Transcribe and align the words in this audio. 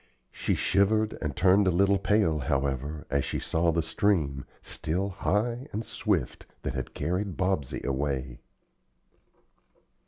She 0.31 0.55
shivered 0.55 1.15
and 1.21 1.35
turned 1.35 1.67
a 1.67 1.69
little 1.69 1.99
pale, 1.99 2.39
however, 2.39 3.05
as 3.11 3.23
she 3.23 3.37
saw 3.37 3.71
the 3.71 3.83
stream, 3.83 4.45
still 4.63 5.09
high 5.09 5.67
and 5.71 5.85
swift, 5.85 6.47
that 6.63 6.73
had 6.73 6.95
carried 6.95 7.37
Bobsey 7.37 7.83
away. 7.85 8.39